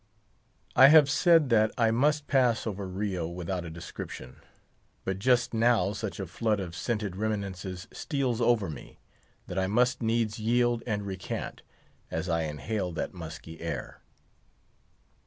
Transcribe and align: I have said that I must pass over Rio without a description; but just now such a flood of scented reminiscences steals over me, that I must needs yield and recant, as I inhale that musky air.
I 0.75 0.87
have 0.87 1.11
said 1.11 1.49
that 1.51 1.71
I 1.77 1.91
must 1.91 2.25
pass 2.25 2.65
over 2.65 2.87
Rio 2.87 3.27
without 3.27 3.65
a 3.65 3.69
description; 3.69 4.37
but 5.05 5.19
just 5.19 5.53
now 5.53 5.93
such 5.93 6.19
a 6.19 6.25
flood 6.25 6.59
of 6.59 6.75
scented 6.75 7.15
reminiscences 7.15 7.87
steals 7.95 8.41
over 8.41 8.67
me, 8.67 8.97
that 9.45 9.59
I 9.59 9.67
must 9.67 10.01
needs 10.01 10.39
yield 10.39 10.81
and 10.87 11.05
recant, 11.05 11.61
as 12.09 12.27
I 12.27 12.45
inhale 12.45 12.91
that 12.93 13.13
musky 13.13 13.61
air. 13.61 14.01